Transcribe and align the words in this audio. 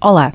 Olá! 0.00 0.32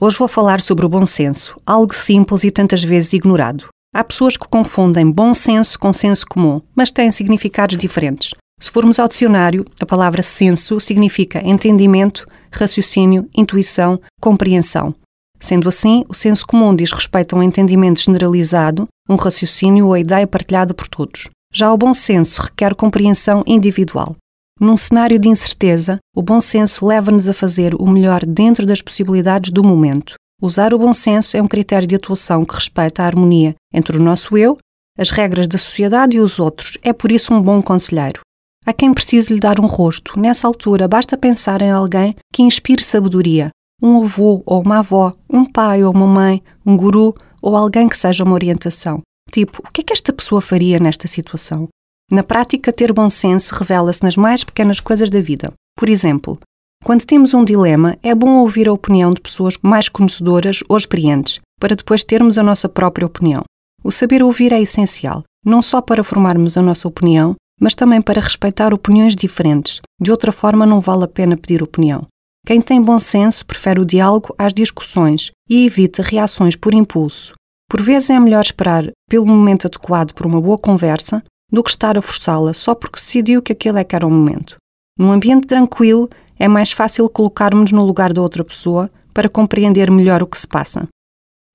Hoje 0.00 0.18
vou 0.18 0.26
falar 0.26 0.60
sobre 0.60 0.84
o 0.84 0.88
bom 0.88 1.06
senso, 1.06 1.56
algo 1.64 1.94
simples 1.94 2.42
e 2.42 2.50
tantas 2.50 2.82
vezes 2.82 3.12
ignorado. 3.12 3.68
Há 3.94 4.02
pessoas 4.02 4.36
que 4.36 4.48
confundem 4.48 5.08
bom 5.08 5.32
senso 5.32 5.78
com 5.78 5.92
senso 5.92 6.26
comum, 6.26 6.60
mas 6.74 6.90
têm 6.90 7.12
significados 7.12 7.76
diferentes. 7.76 8.32
Se 8.60 8.72
formos 8.72 8.98
ao 8.98 9.06
dicionário, 9.06 9.64
a 9.80 9.86
palavra 9.86 10.20
senso 10.20 10.80
significa 10.80 11.40
entendimento, 11.48 12.26
raciocínio, 12.50 13.28
intuição, 13.32 14.00
compreensão. 14.20 14.92
Sendo 15.38 15.68
assim, 15.68 16.04
o 16.08 16.14
senso 16.14 16.44
comum 16.44 16.74
diz 16.74 16.90
respeito 16.90 17.36
a 17.36 17.38
um 17.38 17.42
entendimento 17.44 18.00
generalizado, 18.00 18.88
um 19.08 19.14
raciocínio 19.14 19.86
ou 19.86 19.92
a 19.94 20.00
ideia 20.00 20.26
partilhada 20.26 20.74
por 20.74 20.88
todos. 20.88 21.28
Já 21.52 21.72
o 21.72 21.78
bom 21.78 21.94
senso 21.94 22.42
requer 22.42 22.74
compreensão 22.74 23.44
individual. 23.46 24.16
Num 24.60 24.76
cenário 24.76 25.18
de 25.18 25.28
incerteza, 25.28 25.98
o 26.14 26.22
bom 26.22 26.40
senso 26.40 26.86
leva-nos 26.86 27.28
a 27.28 27.34
fazer 27.34 27.74
o 27.74 27.86
melhor 27.88 28.24
dentro 28.24 28.64
das 28.64 28.80
possibilidades 28.80 29.50
do 29.50 29.64
momento. 29.64 30.14
Usar 30.40 30.72
o 30.72 30.78
bom 30.78 30.92
senso 30.92 31.36
é 31.36 31.42
um 31.42 31.48
critério 31.48 31.88
de 31.88 31.96
atuação 31.96 32.44
que 32.44 32.54
respeita 32.54 33.02
a 33.02 33.06
harmonia 33.06 33.54
entre 33.72 33.96
o 33.96 34.00
nosso 34.00 34.38
eu, 34.38 34.56
as 34.96 35.10
regras 35.10 35.48
da 35.48 35.58
sociedade 35.58 36.16
e 36.16 36.20
os 36.20 36.38
outros. 36.38 36.78
É 36.82 36.92
por 36.92 37.10
isso 37.10 37.34
um 37.34 37.42
bom 37.42 37.60
conselheiro. 37.60 38.20
Há 38.64 38.72
quem 38.72 38.94
precise 38.94 39.32
lhe 39.32 39.40
dar 39.40 39.58
um 39.58 39.66
rosto. 39.66 40.18
Nessa 40.18 40.46
altura, 40.46 40.86
basta 40.86 41.18
pensar 41.18 41.60
em 41.60 41.70
alguém 41.70 42.14
que 42.32 42.42
inspire 42.42 42.82
sabedoria. 42.82 43.50
Um 43.82 44.02
avô 44.02 44.42
ou 44.46 44.62
uma 44.62 44.78
avó, 44.78 45.12
um 45.28 45.44
pai 45.44 45.82
ou 45.84 45.92
uma 45.92 46.06
mãe, 46.06 46.42
um 46.64 46.76
guru 46.76 47.14
ou 47.42 47.56
alguém 47.56 47.88
que 47.88 47.98
seja 47.98 48.24
uma 48.24 48.34
orientação. 48.34 49.02
Tipo, 49.30 49.62
o 49.66 49.72
que 49.72 49.80
é 49.80 49.84
que 49.84 49.92
esta 49.92 50.12
pessoa 50.12 50.40
faria 50.40 50.78
nesta 50.78 51.08
situação? 51.08 51.68
Na 52.14 52.22
prática, 52.22 52.72
ter 52.72 52.92
bom 52.92 53.10
senso 53.10 53.52
revela-se 53.56 54.00
nas 54.00 54.16
mais 54.16 54.44
pequenas 54.44 54.78
coisas 54.78 55.10
da 55.10 55.20
vida. 55.20 55.52
Por 55.76 55.88
exemplo, 55.88 56.38
quando 56.84 57.04
temos 57.04 57.34
um 57.34 57.42
dilema, 57.42 57.98
é 58.04 58.14
bom 58.14 58.36
ouvir 58.36 58.68
a 58.68 58.72
opinião 58.72 59.12
de 59.12 59.20
pessoas 59.20 59.58
mais 59.60 59.88
conhecedoras 59.88 60.60
ou 60.68 60.76
experientes, 60.76 61.40
para 61.58 61.74
depois 61.74 62.04
termos 62.04 62.38
a 62.38 62.42
nossa 62.44 62.68
própria 62.68 63.04
opinião. 63.04 63.42
O 63.82 63.90
saber 63.90 64.22
ouvir 64.22 64.52
é 64.52 64.62
essencial, 64.62 65.24
não 65.44 65.60
só 65.60 65.80
para 65.80 66.04
formarmos 66.04 66.56
a 66.56 66.62
nossa 66.62 66.86
opinião, 66.86 67.34
mas 67.60 67.74
também 67.74 68.00
para 68.00 68.20
respeitar 68.20 68.72
opiniões 68.72 69.16
diferentes. 69.16 69.80
De 70.00 70.12
outra 70.12 70.30
forma, 70.30 70.64
não 70.64 70.80
vale 70.80 71.02
a 71.02 71.08
pena 71.08 71.36
pedir 71.36 71.64
opinião. 71.64 72.06
Quem 72.46 72.60
tem 72.60 72.80
bom 72.80 73.00
senso 73.00 73.44
prefere 73.44 73.80
o 73.80 73.84
diálogo 73.84 74.32
às 74.38 74.52
discussões 74.52 75.32
e 75.50 75.66
evita 75.66 76.00
reações 76.00 76.54
por 76.54 76.74
impulso. 76.74 77.34
Por 77.68 77.82
vezes 77.82 78.10
é 78.10 78.20
melhor 78.20 78.42
esperar 78.42 78.88
pelo 79.10 79.26
momento 79.26 79.66
adequado 79.66 80.12
por 80.12 80.26
uma 80.26 80.40
boa 80.40 80.56
conversa 80.56 81.20
do 81.54 81.62
que 81.62 81.70
estar 81.70 81.96
a 81.96 82.02
forçá-la 82.02 82.52
só 82.52 82.74
porque 82.74 83.00
decidiu 83.00 83.40
que 83.40 83.52
aquele 83.52 83.80
é 83.80 83.84
que 83.84 83.94
era 83.94 84.06
o 84.06 84.10
momento. 84.10 84.56
Num 84.98 85.12
ambiente 85.12 85.46
tranquilo, 85.46 86.10
é 86.38 86.48
mais 86.48 86.72
fácil 86.72 87.08
colocarmos 87.08 87.72
no 87.72 87.84
lugar 87.84 88.12
da 88.12 88.20
outra 88.20 88.44
pessoa 88.44 88.90
para 89.12 89.28
compreender 89.28 89.90
melhor 89.90 90.22
o 90.22 90.26
que 90.26 90.38
se 90.38 90.46
passa. 90.46 90.86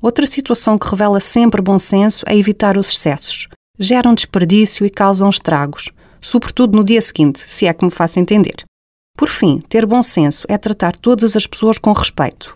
Outra 0.02 0.26
situação 0.26 0.78
que 0.78 0.88
revela 0.88 1.20
sempre 1.20 1.62
bom 1.62 1.78
senso 1.78 2.24
é 2.28 2.36
evitar 2.36 2.78
os 2.78 2.90
excessos. 2.90 3.48
Geram 3.78 4.14
desperdício 4.14 4.86
e 4.86 4.90
causam 4.90 5.30
estragos, 5.30 5.90
sobretudo 6.22 6.78
no 6.78 6.84
dia 6.84 7.02
seguinte, 7.02 7.44
se 7.46 7.66
é 7.66 7.74
que 7.74 7.84
me 7.84 7.92
faço 7.92 8.20
entender. 8.20 8.64
Por 9.18 9.30
fim, 9.30 9.60
ter 9.68 9.86
bom 9.86 10.02
senso 10.02 10.46
é 10.48 10.58
tratar 10.58 10.96
todas 10.96 11.36
as 11.36 11.46
pessoas 11.46 11.78
com 11.78 11.92
respeito. 11.92 12.56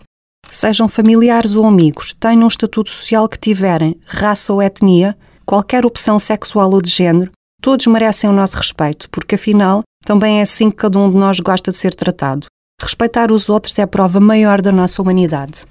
Sejam 0.50 0.88
familiares 0.88 1.54
ou 1.54 1.66
amigos, 1.66 2.14
tenham 2.18 2.44
o 2.44 2.48
estatuto 2.48 2.90
social 2.90 3.28
que 3.28 3.38
tiverem, 3.38 3.98
raça 4.06 4.52
ou 4.52 4.62
etnia, 4.62 5.16
qualquer 5.44 5.86
opção 5.86 6.18
sexual 6.18 6.70
ou 6.70 6.82
de 6.82 6.90
género, 6.90 7.30
todos 7.60 7.86
merecem 7.86 8.28
o 8.28 8.32
nosso 8.32 8.56
respeito, 8.56 9.08
porque 9.10 9.34
afinal 9.36 9.82
também 10.04 10.40
é 10.40 10.42
assim 10.42 10.70
que 10.70 10.76
cada 10.76 10.98
um 10.98 11.10
de 11.10 11.16
nós 11.16 11.40
gosta 11.40 11.70
de 11.70 11.78
ser 11.78 11.94
tratado. 11.94 12.46
Respeitar 12.80 13.32
os 13.32 13.48
outros 13.48 13.78
é 13.78 13.82
a 13.82 13.86
prova 13.86 14.20
maior 14.20 14.60
da 14.60 14.72
nossa 14.72 15.00
humanidade. 15.00 15.64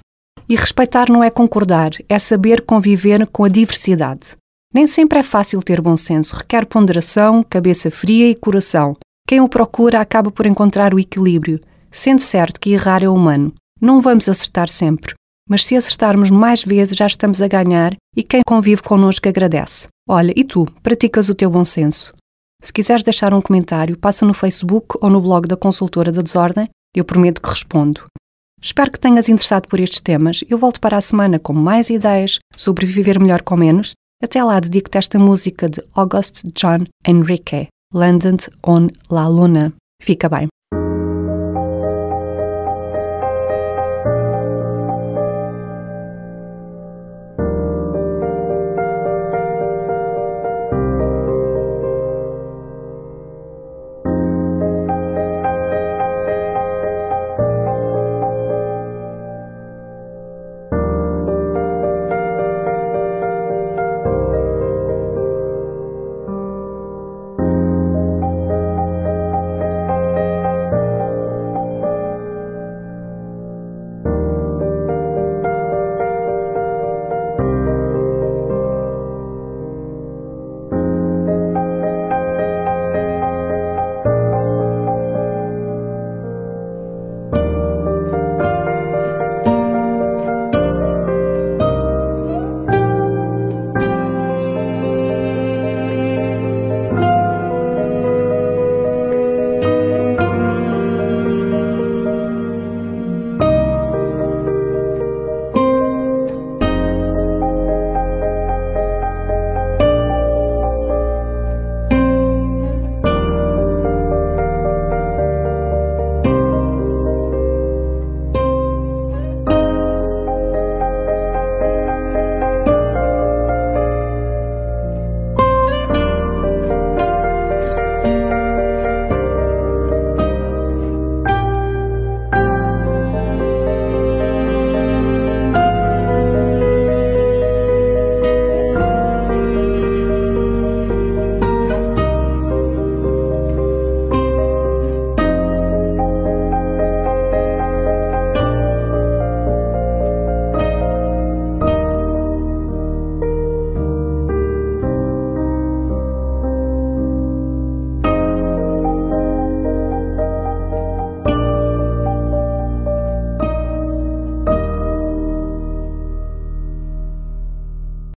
E 0.48 0.56
respeitar 0.56 1.08
não 1.08 1.22
é 1.22 1.30
concordar, 1.30 1.92
é 2.08 2.18
saber 2.18 2.62
conviver 2.62 3.26
com 3.28 3.44
a 3.44 3.48
diversidade. 3.48 4.36
Nem 4.72 4.86
sempre 4.86 5.20
é 5.20 5.22
fácil 5.22 5.62
ter 5.62 5.80
bom 5.80 5.96
senso, 5.96 6.34
requer 6.34 6.66
ponderação, 6.66 7.44
cabeça 7.44 7.90
fria 7.90 8.28
e 8.28 8.34
coração. 8.34 8.96
Quem 9.26 9.40
o 9.40 9.48
procura 9.48 10.00
acaba 10.00 10.30
por 10.30 10.46
encontrar 10.46 10.92
o 10.92 10.98
equilíbrio, 10.98 11.60
sendo 11.92 12.20
certo 12.20 12.60
que 12.60 12.72
errar 12.72 13.02
é 13.02 13.08
humano. 13.08 13.54
Não 13.80 14.00
vamos 14.00 14.28
acertar 14.28 14.68
sempre, 14.68 15.14
mas 15.48 15.64
se 15.64 15.76
acertarmos 15.76 16.30
mais 16.30 16.64
vezes 16.64 16.96
já 16.96 17.06
estamos 17.06 17.40
a 17.42 17.48
ganhar 17.48 17.94
e 18.16 18.22
quem 18.22 18.42
convive 18.46 18.82
connosco 18.82 19.28
agradece. 19.28 19.88
Olha, 20.08 20.32
e 20.36 20.44
tu, 20.44 20.66
praticas 20.82 21.28
o 21.28 21.34
teu 21.34 21.50
bom 21.50 21.64
senso? 21.64 22.14
Se 22.62 22.72
quiseres 22.72 23.02
deixar 23.02 23.34
um 23.34 23.42
comentário, 23.42 23.98
passa 23.98 24.24
no 24.24 24.32
Facebook 24.32 24.96
ou 25.00 25.10
no 25.10 25.20
blog 25.20 25.46
da 25.46 25.56
Consultora 25.56 26.10
da 26.10 26.22
Desordem, 26.22 26.68
eu 26.94 27.04
prometo 27.04 27.42
que 27.42 27.48
respondo. 27.50 28.06
Espero 28.62 28.90
que 28.90 28.98
tenhas 28.98 29.28
interessado 29.28 29.68
por 29.68 29.78
estes 29.78 30.00
temas. 30.00 30.42
Eu 30.48 30.56
volto 30.56 30.80
para 30.80 30.96
a 30.96 31.00
semana 31.00 31.38
com 31.38 31.52
mais 31.52 31.90
ideias 31.90 32.38
sobre 32.56 32.86
viver 32.86 33.20
melhor 33.20 33.42
com 33.42 33.56
menos. 33.56 33.92
Até 34.22 34.42
lá 34.42 34.58
dedico-te 34.58 34.96
esta 34.96 35.18
música 35.18 35.68
de 35.68 35.82
August 35.94 36.42
John 36.54 36.86
Enrique, 37.06 37.68
Landed 37.92 38.48
on 38.66 38.88
la 39.10 39.28
Luna. 39.28 39.74
Fica 40.00 40.30
bem. 40.30 40.48